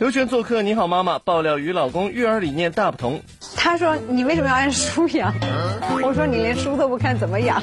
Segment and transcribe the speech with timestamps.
[0.00, 3.20] 刘璇做客《你好妈妈》，爆料与老公育儿理念大不同。
[3.54, 5.30] 他说：“你为什么要按书养？”
[6.02, 7.62] 我说：“你连书都不看，怎么养？”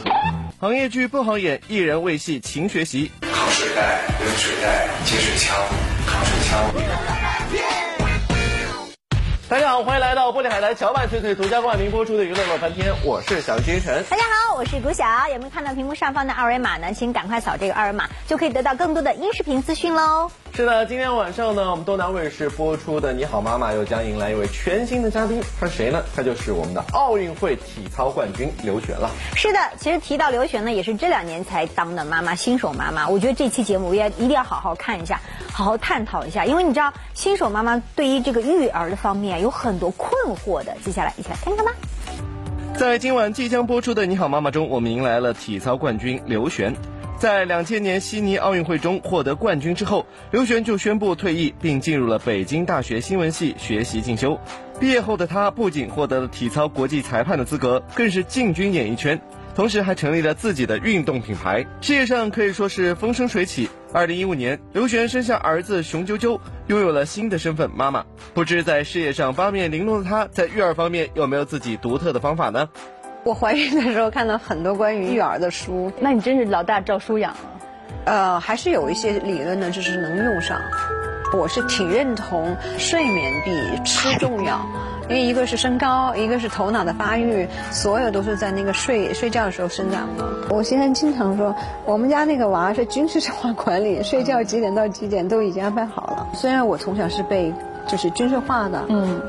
[0.62, 3.12] 行业剧不好演，艺人为戏勤学习。
[3.22, 5.58] 扛水袋、扔水袋、接水枪、
[6.06, 6.64] 扛水枪。
[9.50, 14.04] 大家好，欢迎来到玻璃海苔荞麦脆脆独家冠名播出的娱乐乐翻天，我是小金晨。
[14.12, 15.04] 大家好，我是谷晓。
[15.30, 16.94] 有没有看到屏幕上方的二维码呢？
[16.94, 20.30] 请赶快扫这个二维码，就可以得到更多的音视频资讯喽。
[20.58, 26.04] 是的，今天晚上呢，我们东南卫视播出的《你好妈妈》又将迎来一位全新的嘉宾，他是谁呢？
[26.16, 29.08] 他就是我们的奥运会体操冠军刘璇了。
[29.36, 33.08] 是的，其实提到刘璇呢，也是这两年才当的妈妈，新手妈妈。
[33.08, 35.22] 我觉得这期节目也一定要好好看一下，
[35.54, 40.76] 好好探讨一下，因为你知道，新手妈妈对于这个育儿的方面有很多困惑的。
[40.84, 41.72] 接下来一起来看看吧。
[42.76, 46.76] 在今晚即将播出的《你好妈妈》中，我们迎来了体操冠军刘璇。
[47.20, 54.40] 在两千年悉尼奥运会中获得冠军之后，刘璇就宣布退役，并进入了北京大学新闻系学习进修。
[54.80, 59.20] 毕业后的他不仅获得了体操国际裁判的资格，更是进军演艺圈，
[59.56, 63.68] 同时还成立了自己的运动品牌，事业上可以说是风生水起。
[63.94, 68.06] 二零一五年，刘璇生下儿子熊赳赳，拥有了新的身份——妈妈。
[68.36, 72.70] 不知在事业上八面玲珑的她，在育儿方面有没有自己独特的方法呢？
[73.28, 77.40] 我怀孕的时候看了很多关于育儿的书，那你真是老大照书养了。
[78.06, 80.58] 呃，还是有一些理论呢，就是能用上。
[81.34, 84.66] 我是挺认同睡眠比吃重要，
[85.10, 90.26] 因为一个是身高，一个是头脑的发育，所有都是在那个睡睡觉的时候生长的。
[90.50, 96.28] 我先生经常说，我们家那个娃是军事化管理，睡觉几点到几点都已经安排好了。
[96.34, 97.54] 虽然我从小是被
[97.88, 99.20] 就是军事化的，嗯。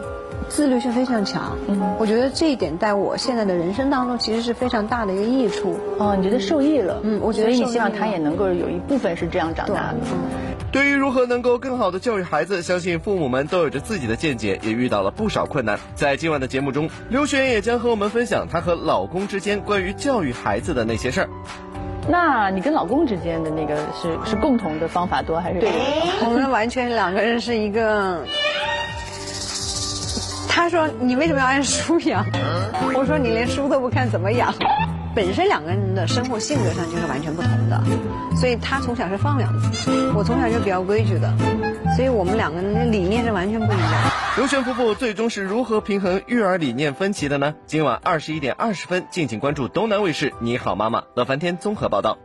[0.48, 5.78] 自律性非常强，嗯，我觉得这一点在我现在的人生当中其实是非常大的一个益处。
[5.98, 7.00] 哦，你觉得受益了？
[7.04, 7.48] 嗯，我觉得。
[7.48, 9.96] 所以你希望他也能够有一部分是这样长大的。
[10.70, 15.78] 对于如何能够更好的教育孩子，相信父母们都有着自己的见解，也遇到了不少困难。
[15.94, 21.28] 在今晚的节目中，刘璇也将和我们分享她和老公之间关于教育孩子的那些事儿。
[22.10, 25.60] 那你跟老公之间的那个是是共同的方法多还是？
[25.60, 25.70] 对，
[26.24, 28.24] 我们完全两个人是一个。
[30.58, 32.26] 他说：“你为什么要按书养？”
[32.92, 34.52] 我说：“你连书都不看，怎么养？”
[35.14, 37.80] 本身两个人的生活性格上就是完全不同的，
[38.36, 39.60] 所以他从小是放养的，
[40.16, 41.32] 我从小就比较规矩的，
[41.94, 44.10] 所以我们两个人的理念是完全不一样。
[44.36, 47.54] 刘璇夫妇最终是如何平衡育儿理念分歧的呢？
[47.66, 52.18] 今晚二十一点二十分，敬请关注东南卫视《你好妈妈》乐翻天综合报道。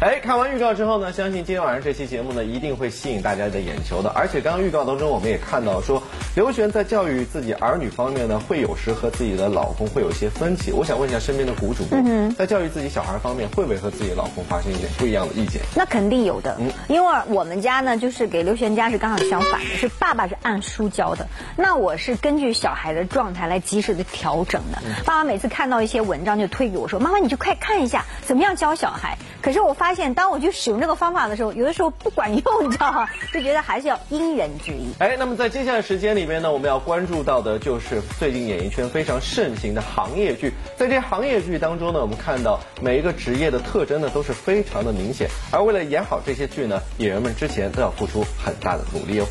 [0.00, 4.08] 哎，看完预告之后呢，相信今天晚上这期节目呢一定会吸引大家的眼球的。
[4.10, 6.00] 而且刚刚预告当中我们也看到说，
[6.36, 10.70] 刘璇在教育自己儿女方面呢，会有时和自己的老公会有一些分歧。
[10.70, 11.98] 我想问一下身边的谷主播，
[12.36, 15.60] 在教育自己小孩方面，会不会和自己老公发生一点不一样的意见？
[15.74, 21.26] 那肯定有的，嗯，因为我们家呢，就是给刘璇家是刚好相反的，是爸爸是按书教的，
[21.56, 24.78] 那我是根据小孩的状态来及时的调整的。
[25.04, 33.08] 爸爸每次看到一些文章就推给我说：“妈妈，你就快看一下，怎么样教小孩。”可是我发现，当我去使用这个方法的时候，有的时候不管用，你知道吗？
[33.32, 34.92] 就觉得还是要因人制宜。
[34.98, 40.52] 哎，那么在接下来时间里面呢，我们要关注到的就是最近演艺圈非常盛行的行业剧。
[40.76, 45.28] 在这些行业剧当中呢，我们看到每一个职业的特征呢都是非常的明显。
[45.50, 49.26] 而为了演好这些剧呢，演员们之前都要付出很大的努力哦。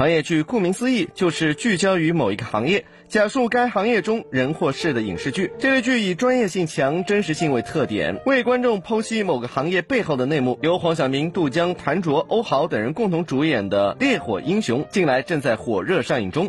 [0.00, 2.86] 行业剧顾名思义就是聚焦于某一个行业。
[3.10, 10.58] 讲述该行业中人或事的影视剧，这类剧以专业性强、真实性为特点，为观众剖析某个行业背后的内幕。
[10.62, 16.48] 由黄晓明、杜江、谭卓、欧豪等人共同主演的《烈火英雄》，近来正在火热上映中。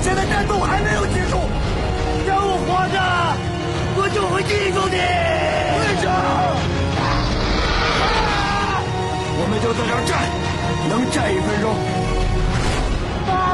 [0.00, 1.38] 现在战斗还没有结束，
[2.28, 3.02] 让我活着，
[4.00, 4.94] 我就会记住你。
[5.74, 6.06] 队长，
[9.42, 10.22] 我们就在这儿站，
[10.88, 11.99] 能站一分钟。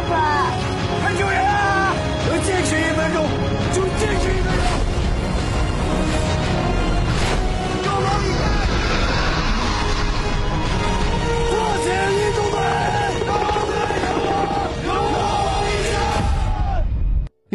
[0.08, 0.45] 爸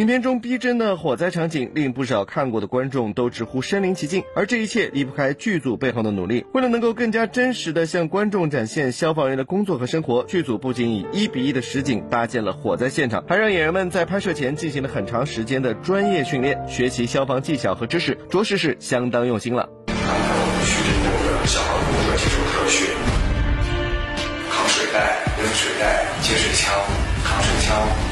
[0.01, 4.24] 影片中逼真的火灾场景，令不少看过的观众都直呼身临其境。
[4.36, 6.44] 而这一切离不开剧组背后的努力。
[6.56, 19.69] 为了能够更加真实的向观众展现消防员的工作和生活，剧组不仅以一比一的实景搭建了火灾现场，还让演员们在拍摄前进行了很长时间的专业训练，学习消防技巧和知识，着实是相当用心了。
[19.86, 22.88] 徐振东的消防工作技术特训，
[24.50, 26.74] 扛水袋、扔水袋、接水枪、
[27.24, 28.10] 扛水枪。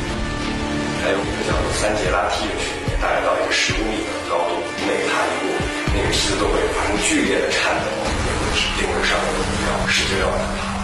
[1.02, 5.48] 还有一个叫做三节拉梯的训练，大概到一个十五米的高度，每踏一步，
[5.96, 7.88] 那个梯子都会发生剧烈的颤抖，
[8.78, 10.76] 定位上的目标，使劲要往上爬。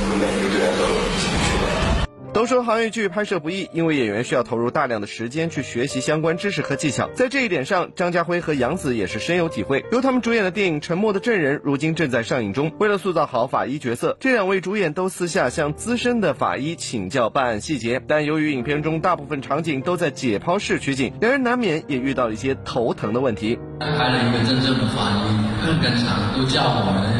[0.00, 2.03] 我们每一个队员都有自己的训练。
[2.34, 7.08] 都说行业剧拍摄不易，因为演员需要投入大量的时间去学习相关知识和技巧。
[7.14, 9.84] 在这一点上，张家辉和杨紫也是深有体会。
[9.92, 12.72] 由他们主演的电影《沉默的证人》如今正在上映中。
[12.80, 18.02] 为了塑造好法医角色，这两位主演都私下向资深的法医请教办案细节。
[18.08, 23.56] 但由于影片中大部分场景都在解剖室取景，两人难免也遇到了一些头疼的问题。
[23.78, 27.12] 拍了一个真正的法医，跟场都教我们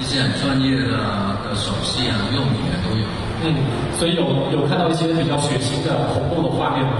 [0.00, 0.90] 一些很专业的
[1.48, 2.65] 的手势啊、用语。
[3.44, 3.54] 嗯，
[3.98, 6.92] 所以有有看到一些比较血腥的、恐怖的画面吗？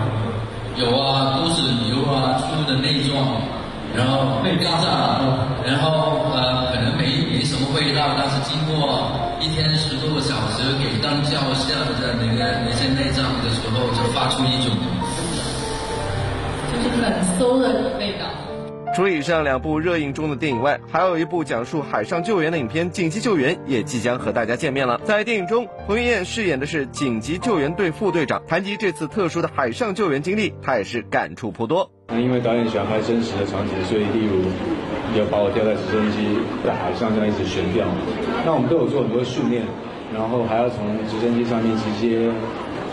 [0.77, 3.17] 有啊，都是牛啊、猪的内脏，
[3.97, 4.69] 然后内脏，
[5.65, 9.09] 然后呃，可能没没什么味道，但是经过
[9.41, 14.77] 一天十多个小时给当叫下的那个那些内脏的时候，就发出一种
[16.71, 18.27] 就是很馊的味道。
[18.96, 24.98] 除了以上两部热映中的电影外，还有一部讲述海上救援的影片《紧急救援》也即将和大家见面了。
[25.04, 28.43] 在电影中，彭于晏饰演的是紧急救援队副队长。
[28.48, 31.90] 谈及这次特殊的海上救援经历，他也是感触颇多。
[32.08, 34.40] 那因为导演喜欢拍真实的场景，所以例如
[35.20, 37.84] 要把我吊在直升机在海上这样一直悬吊。
[38.46, 39.62] 那我们都有做很多训练，
[40.14, 42.32] 然后还要从直升机上面直接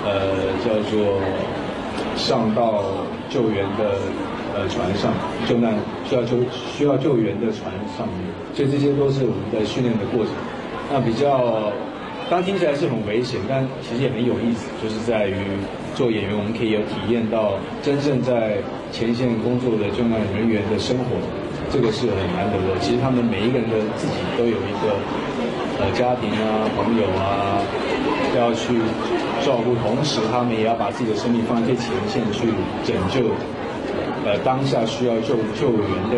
[0.03, 0.35] 呃
[0.65, 1.21] 叫做
[2.17, 2.83] 上到
[3.29, 3.95] 救援的。
[4.55, 5.11] 呃，船上
[5.47, 5.73] 救难
[6.05, 6.38] 需要救
[6.71, 10.33] 需要救援的船上面，所以这些都是我们在训练的过程。
[10.91, 11.73] 那比较，
[12.29, 15.35] 刚听起来是很危险，但其实也很有意思，就是在于
[15.95, 18.57] 做演员，我们可以有体验到真正在
[18.91, 21.17] 前线工作的救难人员的生活，
[21.73, 22.77] 这个是很难得的。
[22.79, 24.94] 其实他们每一个人的自己都有一个
[25.81, 27.57] 呃家庭啊、朋友啊
[28.38, 28.77] 要去
[29.41, 32.53] 照顾，同时他们也要把自己的生命放在最前线去
[32.85, 33.33] 拯救。
[34.25, 36.18] 呃，当下需要救救援的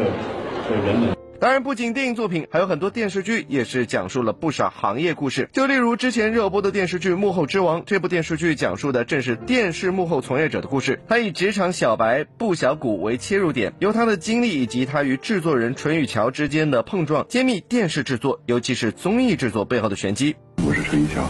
[0.69, 1.15] 的人们。
[1.37, 5.49] 当然，不仅电影作品，还有很多电视剧也是讲述了不少行业故事。
[5.51, 11.01] 就例如之前热播的电视剧《幕后之王》，这部电视剧讲述的正是电视幕后从业者的故事。
[11.07, 20.35] 他以职场小白布小谷为切入点，由他的经历以及他与制作人淳宇桥之间的碰撞，揭秘电视制作，尤其是综艺制作背后的玄机。
[20.65, 21.21] 我是淳宇桥，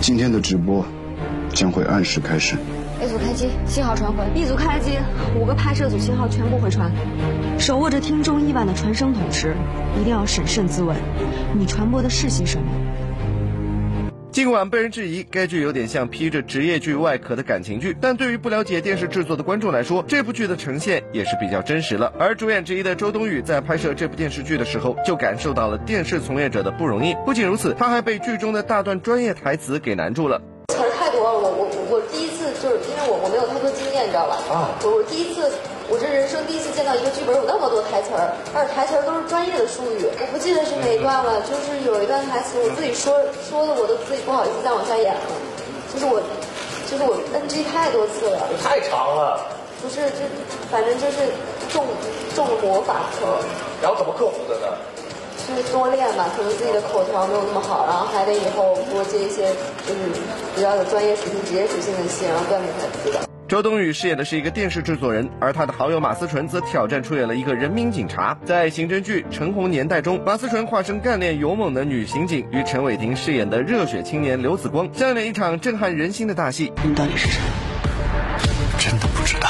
[0.00, 0.84] 今天的直播
[1.50, 2.56] 将会按时开始。
[3.04, 4.92] A 组开机，信号传回；B 组开机，
[5.38, 6.90] 五个拍摄组信号全部回传。
[7.58, 9.54] 手握着听众亿万的传声筒时，
[10.00, 10.96] 一定要审慎自问：
[11.52, 12.64] 你传播的是些什么？
[14.30, 22.10] 尽管被人质疑该剧有点像披着职业剧外壳的感情剧，但对于不了解电视制作的观众来说，这部剧的呈现也是比较真实了。
[22.18, 27.14] 而主演之一的周冬雨在拍摄这部电视剧的时候，就感受到了电视从业者的不容易。
[27.26, 30.40] 不仅如此，她还被剧中的大段专业台词给难住了。
[30.68, 34.38] 词儿太多了，我我我第一次就是因为我我没有太多经验，你知道吧？
[34.48, 34.72] 啊。
[34.82, 35.50] 我我第一次，
[35.88, 41.40] 我这人生第一次见到一个剧本有那么多台词儿，而且台词儿都是专业的术语，我不记得是哪一段了。
[41.42, 43.14] 就是有一段台词，我自己说
[43.48, 45.20] 说的我都自己不好意思再往下演了。
[45.92, 46.20] 就是我，
[46.90, 48.48] 就是我 NG 太多次了。
[48.62, 49.46] 太长了。
[49.82, 50.24] 不是，就
[50.72, 51.28] 反正就是
[51.68, 51.84] 中
[52.34, 53.04] 中了魔法。
[53.82, 54.66] 然后怎么克服的呢？
[55.46, 59.48] 就是多练吧，可能自己的口条没有那么好，然后还得以后多接一些
[59.86, 60.00] 就是
[60.56, 63.20] 比较有专业属性、职业属性的戏，然后锻炼才自己的。
[63.46, 68.36] 周冬雨饰演的是一个电视制作人，而她的好友马思纯则挑战出演了一个人民警察。
[68.46, 76.72] 在刑侦剧《陈红年代》中，马思纯化身干练勇猛的女刑警，与陈伟霆饰演的热血青年刘子光上演一场震撼人心的大戏。
[76.82, 77.38] 你到底是谁？
[78.78, 79.48] 真的不知道。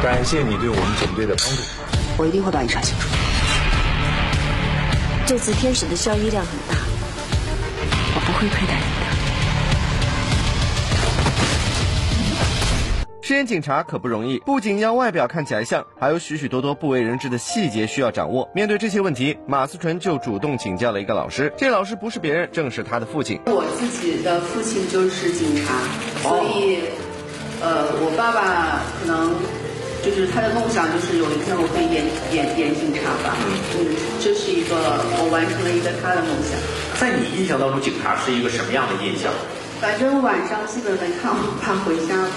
[0.00, 1.62] 感谢你对我们警队的帮助，
[2.16, 3.08] 我一定会把你查清楚。
[5.26, 6.76] 这次天使的效益量很大，
[8.14, 9.06] 我不会亏待你的。
[13.22, 18.50] 饰演警察可不容易，不仅要外表看起来像，还有许许多多不为人知的细节需要掌握。
[18.54, 21.50] 面对这些问题，马思纯就主动请教了一个老师。
[21.56, 23.40] 这老师不是别人，正是他的父亲。
[23.46, 25.72] 我自己的父亲就是警察，
[26.20, 26.80] 所以，
[27.62, 29.63] 呃，我爸爸可能。
[30.04, 32.04] 就是他的梦想，就是有一天我可以演
[32.36, 33.32] 演演警察吧。
[33.72, 34.76] 嗯，这是一个
[35.16, 36.60] 我完成了一个他的梦想。
[37.00, 39.32] 在你印象当中，警察是一个什么样的印象？
[39.80, 42.36] 反正晚上基本没看我爸回家的。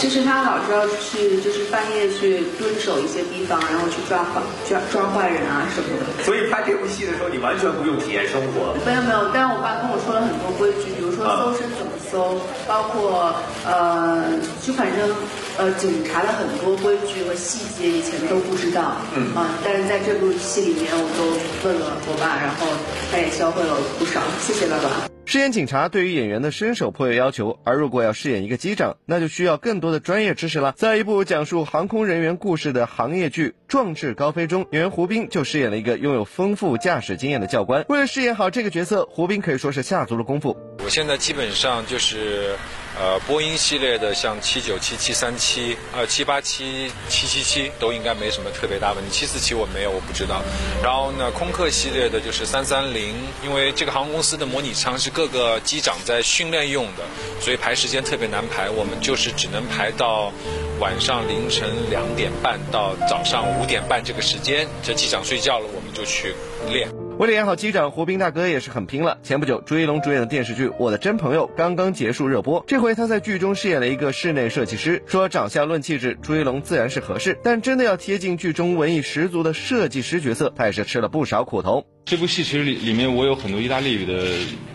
[0.00, 6.24] 就是他老是要去，就是半夜去蹲守一些地方，然后去抓坏抓抓坏人啊什么的。
[6.24, 8.72] 所以拍这部戏的时候，你完全不用体验生活。
[8.88, 11.68] 没有没有，但是我爸跟我说了很多规矩，比如说搜身
[12.10, 14.24] 搜，包括呃，
[14.62, 15.14] 就反正
[15.58, 18.96] 呃，警察的很多规矩和细节以前都不知道。
[19.14, 19.34] 嗯。
[19.34, 22.66] 啊，但是在这部戏里面，我都问了我爸，然后
[23.12, 24.20] 他也教会了不少。
[24.40, 25.08] 谢谢爸爸。
[25.26, 30.74] 饰演警察对于演员的身手颇有要求，而如果要饰演一个机长，那就需要更多的专业知识了。
[30.76, 37.84] 在一部讲述航空人员故事的行业剧《壮志高飞》中，演员胡兵就饰演了一个拥有丰富驾驶经验的教官。
[37.88, 40.56] 为了饰演好这个角色，胡兵可以说是下足了功夫。
[40.90, 42.56] 现在基本上就是
[42.98, 49.10] 呃波音系列的，像七九七、七三七、呃七八七、七七七都应该没什么特别大问题。
[49.10, 50.42] 七四七我没有，我不知道。
[50.82, 57.04] 然后呢，空客系列的就是三三零，因为这个航空公司的模拟舱是各个机长在训练用的，
[57.40, 58.68] 所以排时间特别难排。
[58.68, 60.32] 我们就是只能排到
[60.80, 66.34] 晚上凌晨两点半到早上五点半这个时间，这机长睡觉了，我们就去
[66.68, 66.99] 练。
[67.20, 69.18] 为了演好机长，胡兵大哥也是很拼了。
[69.22, 75.02] 前不久，朱一龙主演的电视剧《我的真朋友》刚刚结束热播，这回他在剧中饰演了一个室内设计师。
[75.04, 81.84] 说长相论气质，朱一龙自然是合适，但真的要贴近剧中文艺十足的设计师角色，他也是吃了不少苦头。
[82.06, 84.24] 这部戏其实里里面我有很多意大利语的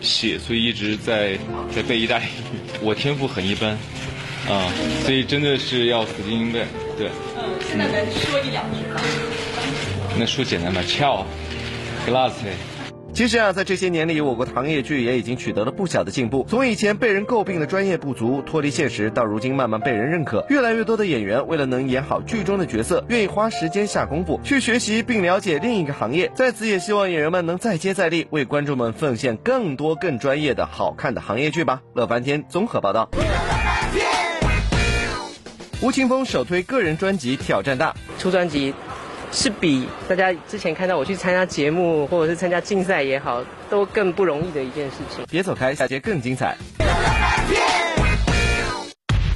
[0.00, 1.36] 戏，所以一直在
[1.74, 2.60] 在背意大利语。
[2.80, 3.72] 我天赋很一般，
[4.48, 4.72] 啊，
[5.02, 6.64] 所以真的是要死记硬背。
[6.96, 7.08] 对。
[7.36, 9.00] 嗯，现在能说一两句吗？
[10.16, 11.26] 那说简单吧，翘。
[12.06, 12.32] glass。
[13.12, 16.44] 其实啊，在这些年里，我国的行业剧也已经取得了不小的进步。
[16.46, 20.44] 从以前被人诟病的专业不足、脱离现实，到如今慢慢被人认可。
[20.50, 26.30] 越来越多的演员为了能演好剧中的角色，愿意花时间下功夫去学习并了解另一个行业。
[26.34, 31.80] 在此也希望演员们能再接再厉，为观众们奉献更多更专业的好看的行业剧吧。
[31.94, 33.08] 乐翻天综合报道。
[35.80, 38.74] 吴青峰首推个人专辑挑战大，出专辑。
[39.36, 45.22] 是比大家之前看到我去参加节目或者是参加竞赛也好，都更不容易的一件事情。
[45.30, 46.56] 别走开，下节更精彩。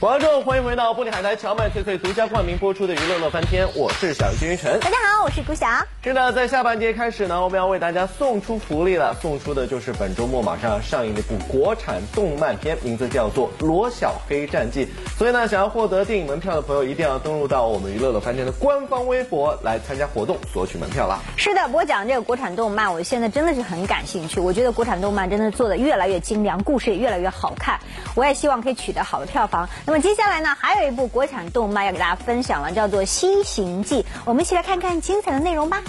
[0.00, 4.80] 观众，欢迎回到玻璃海苔荞麦脆脆独家冠名播出的娱乐乐翻天，我是小金晨。
[4.80, 5.66] 大家好，我是顾晓。
[6.02, 14.87] 是的，在下半节开始呢，我们要为大家送出福利了，送出的就是本周末马上要上映的一部国产动漫片，名字叫做《罗小黑战记》。
[15.19, 21.19] 所以呢，想要获得电影门票的朋友，一定要登录到我们娱乐乐翻天的官方微博来参加活动，索取门票啦。
[21.37, 24.40] 是的，不过讲这个国产动漫，我现在真的是很感兴趣。
[24.40, 27.78] 我觉得国产动漫真的做的越来越精良，故事也越来越好看。
[28.14, 29.69] 我也希望可以取得好的票房。
[29.90, 34.00] 那么接下来呢，还有一部国产动漫要给大家分享了，叫做《西行记》。
[34.25, 35.82] 我们一起来看看精彩的内容吧。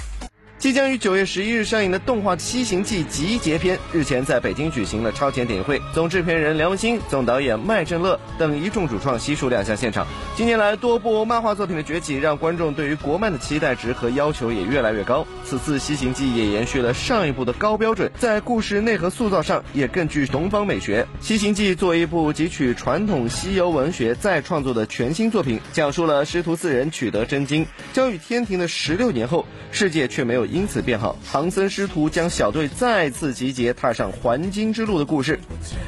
[0.61, 10.05] 即将于九月十一日上映的动画《西行记》集结篇，日前在北京举行了超前点映会，总制片人梁文新、总导演麦振乐等一众主创悉数亮相现场。
[10.37, 15.25] 近年来，多部漫画作品的崛起，让观众对于国漫的期待值和要求也越来越高。
[15.43, 21.01] 此次《西行记》也延续了上一部的高标准，在故事内核塑造上也更具东方美学。
[21.25, 30.50] 《西行记》作为一部汲取传统西游文学再创作的全新作品，讲述了师徒四人取得真经，交与天庭的十六年后，世界却没有。
[30.51, 35.39] 因此变好，唐僧师徒将小队再次集结，踏上还经之路的故事。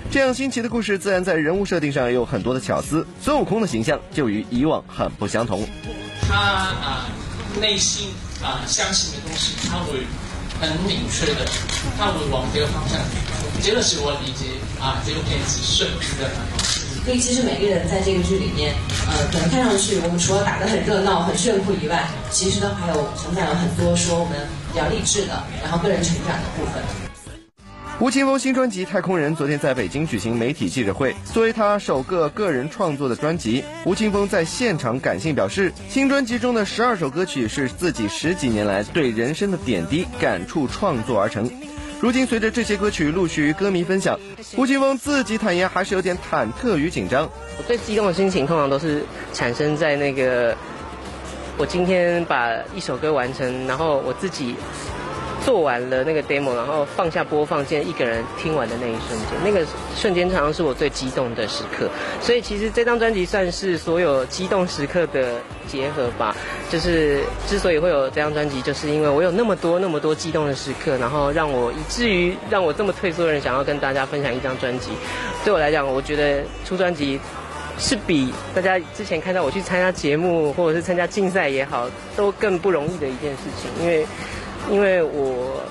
[0.10, 3.06] 这样新奇的故事，自然在人物设定上也有很多的巧思。
[3.22, 5.68] 孙悟空的形象就与以往很不相同。
[6.28, 7.10] 他啊，
[7.60, 8.10] 内心
[8.42, 10.00] 啊相信的东西，他会
[10.62, 11.46] 很明确的，
[11.98, 13.62] 他会往这个方向去。
[13.62, 14.46] 这个是我理解
[14.82, 16.83] 啊，这个片子设计的。
[17.06, 18.74] 所以其实每个人在这个剧里面，
[19.08, 24.38] 呃，可能看上去我们除了打得很热闹、很炫酷以外，其实呢还有承载了很多说我们
[24.72, 26.82] 比较励志的，然后个人成长的部分。
[28.00, 41.52] 吴青峰新专辑《太空人》昨天在北京举行媒体记者会，作为他首个个人创作的专辑，吴青峰在现场感性表示，新专辑中的十二首歌曲是自己十几年来对人生的点滴感触创作而成。
[42.04, 44.20] 如今，随着这些歌曲陆续与歌迷分享，
[44.58, 47.30] 吴青峰自己坦言还是有点忐忑与紧张。
[47.58, 50.54] 我最激动的心情通常都是产生在那个
[51.58, 54.54] 我今天把一首歌完成，然后我自己。
[55.46, 61.90] 做完了那个 demo，然后放下播放键，一个人听完的那一瞬间，那个瞬间常常是我最激动的时刻。
[62.22, 66.36] 所以其实这张专辑算是所有激动时刻的结合吧。
[66.72, 74.92] 就是之所以会有这张专辑，就是因为我有那么多那么多激动的时刻，然后让我以至于让我这么退缩的人想要跟大家分享一张专辑。
[75.44, 77.20] 对我来讲，我觉得出专辑
[77.78, 84.08] 是比大家之前看到我去参加节目或者是参加竞赛也好，都更不容易的一件事情，因为。
[84.72, 85.62] 因为我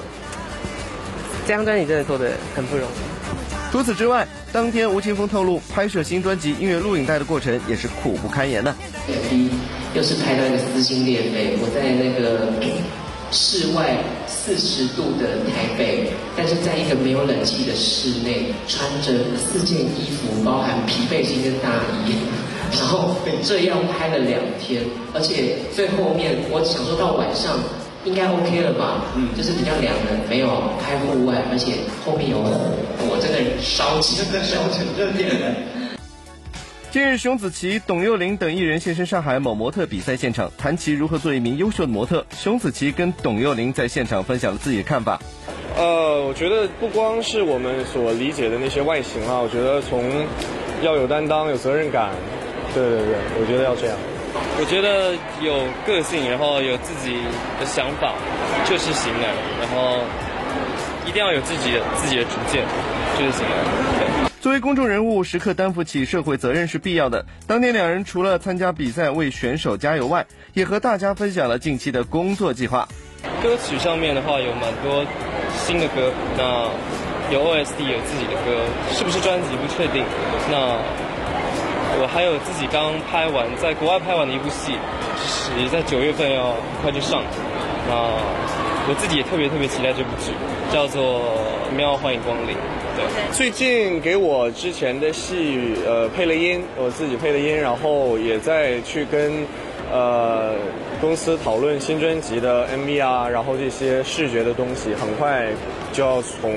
[1.47, 2.93] 这张专辑真的做的很不容易。
[3.73, 8.75] 除此之外，当天吴青峰透露，拍摄新专辑音乐录影带的过程也是苦不堪言的。
[9.31, 9.51] 第一，
[9.95, 12.53] 又是拍到一个撕心裂肺，我在那个
[13.31, 13.97] 室外
[14.27, 21.71] 四十度的台北，但是在一个没有冷气的室内，穿着四件衣服，包含皮背心跟大
[22.05, 22.13] 衣，
[22.77, 24.85] 然后这样拍了两天，
[25.15, 27.59] 而且最后面我想说到晚上。
[28.05, 29.05] 应该 OK 了吧？
[29.17, 30.49] 嗯，就是比较凉的，没有
[30.85, 32.51] 开户外，而且后面有火，
[33.09, 35.55] 我真的烧起，真的烧成热点了。
[36.91, 42.27] 近日，熊梓淇、董又霖等艺人现身上海某模特比赛现场，谈其如何做一名优秀的模特。
[42.37, 45.19] 熊梓淇跟董又霖在现场分享了自己的看法。
[45.79, 50.05] 呃，我觉得不光是我们所理解的那些外形啊，我觉得从
[50.83, 52.11] 要有担当、有责任感，
[52.75, 53.97] 对对对，我觉得要这样。
[54.61, 57.17] 我觉得有个性，然后有自己
[57.59, 58.15] 的想法
[58.65, 59.99] 就是型男，然后
[61.07, 62.63] 一定要有自己的自己的主见
[63.19, 63.57] 就是型男。
[63.99, 64.31] 对。
[64.41, 67.25] 作为公众人物，时刻担负起社会责任是必要的。
[67.47, 72.87] 当天两人除了参加比赛为选手加油外，也和大家分享了近期的工作计划。
[73.41, 75.05] 歌曲上面的话有蛮多
[75.57, 76.69] 新的歌，那
[77.33, 80.05] 有 OST 有自己的歌，是不是专辑不确定。
[80.51, 80.77] 那
[82.01, 84.73] 我还有自己刚拍完在国外拍完的一部戏，
[85.19, 87.23] 是在九月份要快就上。
[87.89, 87.95] 那
[88.89, 90.33] 我自己也特别特别期待这部剧，
[90.73, 91.21] 叫做
[91.77, 92.55] 《喵欢迎光临》。
[92.97, 99.47] 对，最近给我之前的戏呃配了音，我自己配的音，然后也在去跟
[99.91, 100.55] 呃
[101.01, 105.47] 公司讨论新专辑的 MV 啊，然后这些视觉的东西，很快
[105.93, 106.53] 就要从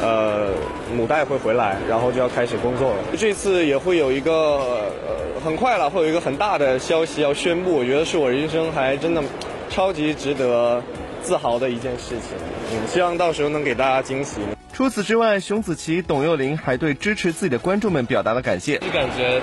[0.00, 0.48] 呃
[0.96, 2.96] 母带会回来，然后就要开始工作了。
[3.18, 9.22] 这次也会有一个呃很快了，会有一个很大的消息要宣布，我觉得是我人生还真的
[9.68, 10.82] 超级值得
[11.22, 12.36] 自豪的一件事情。
[12.72, 14.40] 嗯，希望到时候能给大家惊喜。
[14.72, 18.78] 除此之外，熊梓淇、董又霖还对支持自己的观众们表达了感谢。
[18.78, 19.40] 就感觉，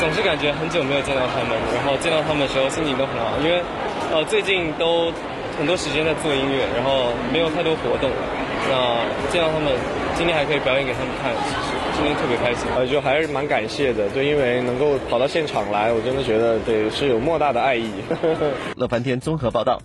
[0.00, 3.62] 总是感觉很久没有见到他们，然后见到他们的时候心情都很好，因为，
[4.12, 5.12] 呃，最近都
[5.56, 8.10] 很多时间在做音乐，然后没有太多活动。
[8.68, 9.72] 那见到他们，
[10.16, 11.56] 今天还可以表演给他们看，其实
[11.96, 12.66] 今天特别开心。
[12.76, 17.90] 呃，就还是蛮感谢的，对，因为能够跑到现场来，我真的觉得对是有莫大的爱意。
[18.76, 19.80] 乐翻天综合报道。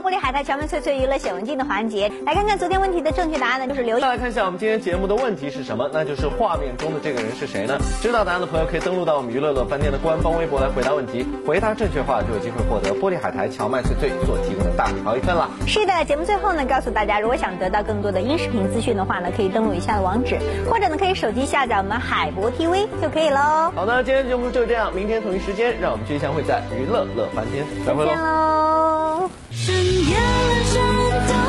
[0.00, 3.66] 玻璃海苔荞麦脆脆娱乐写文镜的环节，来看看昨天问题的正确答案呢？
[3.66, 4.00] 就是刘。
[4.00, 5.88] 再来看一下我们今天节目的问题是什么？
[5.92, 7.78] 那就是画面中的这个人是谁呢？
[8.00, 15.50] 知道答案的朋友可以登录到我们娱乐乐饭店的官方微博来回答问题，回答正确话就有机会获得玻璃海苔荞麦脆脆所提供的大礼包一份了。
[15.66, 20.38] 是的，节目最后呢，告诉大家，如果想得到更多的音视频资讯的话呢，可以登录以下的网址，
[20.70, 23.70] 或者呢可以手机下载我们海博 TV 就可以喽。
[23.74, 28.69] 好的，今天节目就这样，明天同一时间，让我们继续相会在娱乐乐翻天，再会喽。
[29.52, 31.39] 深夜阑珊灯